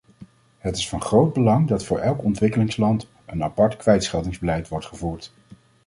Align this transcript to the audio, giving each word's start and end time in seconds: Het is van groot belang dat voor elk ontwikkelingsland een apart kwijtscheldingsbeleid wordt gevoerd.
Het 0.57 0.77
is 0.77 0.89
van 0.89 1.01
groot 1.01 1.33
belang 1.33 1.67
dat 1.67 1.85
voor 1.85 1.99
elk 1.99 2.23
ontwikkelingsland 2.23 3.07
een 3.25 3.43
apart 3.43 3.75
kwijtscheldingsbeleid 3.75 4.67
wordt 4.67 4.85
gevoerd. 4.85 5.33